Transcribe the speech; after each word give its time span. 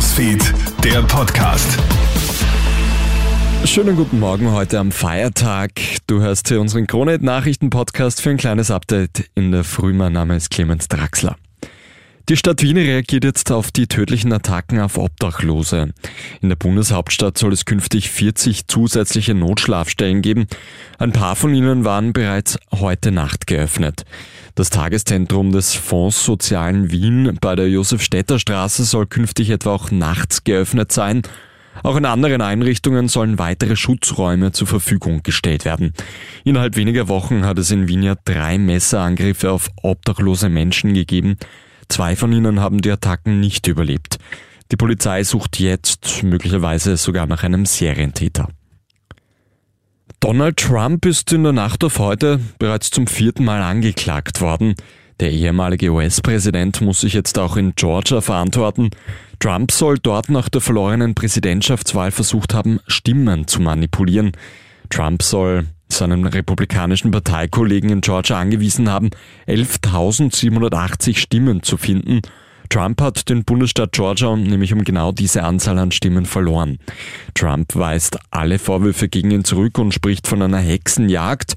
Newsfeed, 0.00 0.54
der 0.82 1.02
Podcast. 1.02 1.78
Schönen 3.66 3.96
guten 3.96 4.18
Morgen 4.18 4.50
heute 4.50 4.78
am 4.78 4.92
Feiertag. 4.92 5.72
Du 6.06 6.22
hörst 6.22 6.48
hier 6.48 6.58
unseren 6.58 6.86
Kronet-Nachrichten-Podcast 6.86 8.22
für 8.22 8.30
ein 8.30 8.38
kleines 8.38 8.70
Update 8.70 9.30
in 9.34 9.52
der 9.52 9.62
Früh. 9.62 9.92
Mein 9.92 10.14
Name 10.14 10.36
ist 10.36 10.48
Clemens 10.48 10.88
Draxler. 10.88 11.36
Die 12.30 12.36
Stadt 12.38 12.62
Wien 12.62 12.78
reagiert 12.78 13.24
jetzt 13.24 13.52
auf 13.52 13.72
die 13.72 13.88
tödlichen 13.88 14.32
Attacken 14.32 14.80
auf 14.80 14.96
Obdachlose. 14.96 15.92
In 16.40 16.48
der 16.48 16.56
Bundeshauptstadt 16.56 17.36
soll 17.36 17.52
es 17.52 17.66
künftig 17.66 18.08
40 18.08 18.68
zusätzliche 18.68 19.34
Notschlafstellen 19.34 20.22
geben. 20.22 20.46
Ein 20.98 21.12
paar 21.12 21.36
von 21.36 21.54
ihnen 21.54 21.84
waren 21.84 22.14
bereits 22.14 22.56
heute 22.72 23.12
Nacht 23.12 23.46
geöffnet. 23.46 24.04
Das 24.60 24.68
Tageszentrum 24.68 25.52
des 25.52 25.72
Fonds 25.72 26.22
Sozialen 26.22 26.90
Wien 26.90 27.38
bei 27.40 27.56
der 27.56 27.70
Josef-Städter-Straße 27.70 28.84
soll 28.84 29.06
künftig 29.06 29.48
etwa 29.48 29.70
auch 29.70 29.90
nachts 29.90 30.44
geöffnet 30.44 30.92
sein. 30.92 31.22
Auch 31.82 31.96
in 31.96 32.04
anderen 32.04 32.42
Einrichtungen 32.42 33.08
sollen 33.08 33.38
weitere 33.38 33.74
Schutzräume 33.74 34.52
zur 34.52 34.66
Verfügung 34.66 35.22
gestellt 35.22 35.64
werden. 35.64 35.94
Innerhalb 36.44 36.76
weniger 36.76 37.08
Wochen 37.08 37.46
hat 37.46 37.56
es 37.56 37.70
in 37.70 37.88
Wien 37.88 38.02
ja 38.02 38.16
drei 38.22 38.58
Messerangriffe 38.58 39.50
auf 39.50 39.70
obdachlose 39.82 40.50
Menschen 40.50 40.92
gegeben. 40.92 41.38
Zwei 41.88 42.14
von 42.14 42.30
ihnen 42.30 42.60
haben 42.60 42.82
die 42.82 42.90
Attacken 42.90 43.40
nicht 43.40 43.66
überlebt. 43.66 44.18
Die 44.72 44.76
Polizei 44.76 45.24
sucht 45.24 45.58
jetzt 45.58 46.22
möglicherweise 46.22 46.98
sogar 46.98 47.26
nach 47.26 47.44
einem 47.44 47.64
Serientäter. 47.64 48.50
Donald 50.20 50.58
Trump 50.58 51.06
ist 51.06 51.32
in 51.32 51.44
der 51.44 51.54
Nacht 51.54 51.82
auf 51.82 51.98
heute 51.98 52.40
bereits 52.58 52.90
zum 52.90 53.06
vierten 53.06 53.42
Mal 53.42 53.62
angeklagt 53.62 54.42
worden. 54.42 54.74
Der 55.18 55.30
ehemalige 55.30 55.88
US-Präsident 55.88 56.82
muss 56.82 57.00
sich 57.00 57.14
jetzt 57.14 57.38
auch 57.38 57.56
in 57.56 57.74
Georgia 57.74 58.20
verantworten. 58.20 58.90
Trump 59.38 59.72
soll 59.72 59.98
dort 59.98 60.28
nach 60.28 60.50
der 60.50 60.60
verlorenen 60.60 61.14
Präsidentschaftswahl 61.14 62.10
versucht 62.10 62.52
haben, 62.52 62.80
Stimmen 62.86 63.48
zu 63.48 63.62
manipulieren. 63.62 64.32
Trump 64.90 65.22
soll 65.22 65.66
seinen 65.88 66.26
republikanischen 66.26 67.10
Parteikollegen 67.12 67.88
in 67.88 68.00
Georgia 68.02 68.38
angewiesen 68.38 68.90
haben, 68.90 69.08
11.780 69.48 71.16
Stimmen 71.16 71.62
zu 71.62 71.78
finden. 71.78 72.20
Trump 72.70 73.02
hat 73.02 73.28
den 73.28 73.44
Bundesstaat 73.44 73.92
Georgia 73.92 74.34
nämlich 74.36 74.72
um 74.72 74.84
genau 74.84 75.12
diese 75.12 75.42
Anzahl 75.42 75.78
an 75.78 75.90
Stimmen 75.90 76.24
verloren. 76.24 76.78
Trump 77.34 77.74
weist 77.74 78.18
alle 78.30 78.58
Vorwürfe 78.58 79.08
gegen 79.08 79.32
ihn 79.32 79.44
zurück 79.44 79.78
und 79.78 79.92
spricht 79.92 80.26
von 80.26 80.40
einer 80.40 80.58
Hexenjagd. 80.58 81.56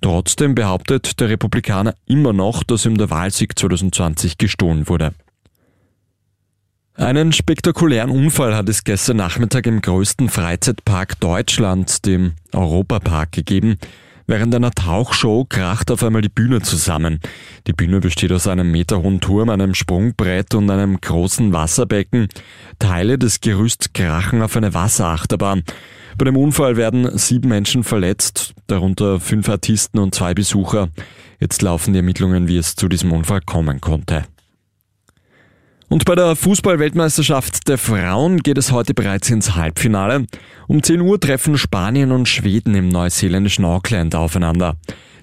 Trotzdem 0.00 0.54
behauptet 0.54 1.20
der 1.20 1.28
Republikaner 1.28 1.94
immer 2.06 2.32
noch, 2.32 2.62
dass 2.62 2.86
ihm 2.86 2.96
der 2.96 3.10
Wahlsieg 3.10 3.58
2020 3.58 4.38
gestohlen 4.38 4.88
wurde. 4.88 5.14
Einen 6.96 7.32
spektakulären 7.32 8.10
Unfall 8.10 8.54
hat 8.56 8.68
es 8.68 8.84
gestern 8.84 9.16
Nachmittag 9.16 9.66
im 9.66 9.80
größten 9.80 10.28
Freizeitpark 10.28 11.18
Deutschlands, 11.20 12.00
dem 12.02 12.34
Europapark, 12.52 13.32
gegeben. 13.32 13.78
Während 14.26 14.54
einer 14.54 14.70
Tauchshow 14.70 15.44
kracht 15.44 15.90
auf 15.90 16.02
einmal 16.02 16.22
die 16.22 16.30
Bühne 16.30 16.62
zusammen. 16.62 17.20
Die 17.66 17.74
Bühne 17.74 18.00
besteht 18.00 18.32
aus 18.32 18.46
einem 18.46 18.70
meterhohen 18.70 19.20
Turm, 19.20 19.50
einem 19.50 19.74
Sprungbrett 19.74 20.54
und 20.54 20.70
einem 20.70 20.98
großen 21.00 21.52
Wasserbecken. 21.52 22.28
Teile 22.78 23.18
des 23.18 23.40
Gerüsts 23.40 23.92
krachen 23.92 24.40
auf 24.40 24.56
eine 24.56 24.72
Wasserachterbahn. 24.72 25.62
Bei 26.16 26.24
dem 26.24 26.36
Unfall 26.36 26.76
werden 26.76 27.18
sieben 27.18 27.48
Menschen 27.48 27.84
verletzt, 27.84 28.54
darunter 28.66 29.20
fünf 29.20 29.48
Artisten 29.48 29.98
und 29.98 30.14
zwei 30.14 30.32
Besucher. 30.32 30.88
Jetzt 31.38 31.60
laufen 31.60 31.92
die 31.92 31.98
Ermittlungen, 31.98 32.48
wie 32.48 32.56
es 32.56 32.76
zu 32.76 32.88
diesem 32.88 33.12
Unfall 33.12 33.40
kommen 33.40 33.80
konnte. 33.80 34.24
Und 35.94 36.06
bei 36.06 36.16
der 36.16 36.34
Fußballweltmeisterschaft 36.34 37.68
der 37.68 37.78
Frauen 37.78 38.38
geht 38.38 38.58
es 38.58 38.72
heute 38.72 38.94
bereits 38.94 39.30
ins 39.30 39.54
Halbfinale. 39.54 40.26
Um 40.66 40.82
10 40.82 41.00
Uhr 41.00 41.20
treffen 41.20 41.56
Spanien 41.56 42.10
und 42.10 42.28
Schweden 42.28 42.74
im 42.74 42.88
neuseeländischen 42.88 43.64
Auckland 43.64 44.16
aufeinander. 44.16 44.74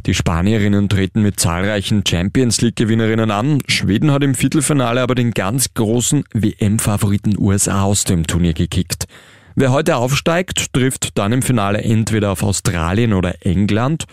Die 0.05 0.13
Spanierinnen 0.13 0.87
treten 0.87 1.23
mit 1.23 1.41
zahlreichen 1.41 2.05
Champions 2.07 2.61
League 2.61 2.77
Gewinnerinnen 2.77 3.31
an. 3.31 3.59
Schweden 3.67 4.11
hat 4.11 4.23
im 4.23 4.33
Viertelfinale 4.33 5.01
aber 5.01 5.13
den 5.13 5.31
ganz 5.31 5.73
großen 5.73 6.23
WM-Favoriten 6.33 7.37
USA 7.37 7.83
aus 7.83 8.05
dem 8.05 8.25
Turnier 8.25 8.53
gekickt. 8.53 9.07
Wer 9.55 9.73
heute 9.73 9.97
aufsteigt, 9.97 10.71
trifft 10.71 11.17
dann 11.17 11.33
im 11.33 11.41
Finale 11.41 11.81
entweder 11.81 12.31
auf 12.31 12.43
Australien 12.43 13.11
oder 13.11 13.45
England. 13.45 14.05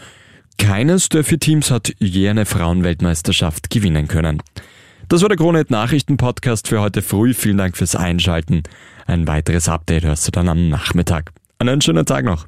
Keines 0.59 1.09
der 1.09 1.23
vier 1.23 1.39
Teams 1.39 1.71
hat 1.71 1.93
je 2.01 2.29
eine 2.29 2.47
Frauenweltmeisterschaft 2.47 3.71
gewinnen 3.71 4.09
können. 4.09 4.43
Das 5.11 5.23
war 5.23 5.31
der 5.31 5.39
Kronet 5.39 5.71
Nachrichten 5.71 6.19
Podcast 6.19 6.69
für 6.69 6.83
heute 6.83 7.01
früh. 7.01 7.33
Vielen 7.33 7.57
Dank 7.57 7.79
fürs 7.79 7.97
Einschalten. 7.97 8.63
Ein 9.07 9.27
weiteres 9.27 9.67
Update 9.67 10.05
hörst 10.05 10.27
du 10.27 10.31
dann 10.31 10.51
am 10.51 10.69
Nachmittag. 10.69 11.33
Einen 11.59 11.81
schönen 11.81 12.05
Tag 12.05 12.27
noch. 12.27 12.47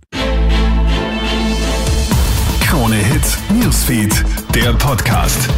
Krone 2.60 2.96
Hits, 2.96 3.38
Newsfeed, 3.48 4.12
der 4.54 4.74
Podcast. 4.74 5.48